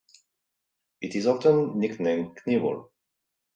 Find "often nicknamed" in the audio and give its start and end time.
1.27-2.35